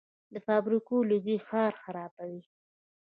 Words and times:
د 0.33 0.35
فابریکو 0.47 0.95
لوګي 1.09 1.37
ښار 1.47 1.73
خرابوي. 1.83 2.43